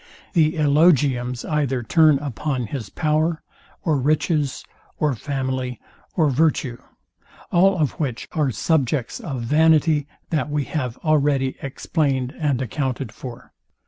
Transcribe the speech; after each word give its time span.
The 0.33 0.53
elogiums 0.53 1.47
either 1.47 1.83
turn 1.83 2.17
upon 2.17 2.65
his 2.65 2.89
power, 2.89 3.43
or 3.83 3.99
riches, 3.99 4.63
or 4.97 5.13
family, 5.13 5.79
or 6.15 6.31
virtue; 6.31 6.81
all 7.51 7.77
of 7.77 7.91
which 7.99 8.27
are 8.31 8.49
subjects 8.49 9.19
of 9.19 9.43
vanity, 9.43 10.07
that 10.31 10.49
we 10.49 10.63
have 10.63 10.97
already 11.05 11.55
explained 11.61 12.33
and 12.39 12.59
accounted 12.63 13.11
for. 13.11 13.53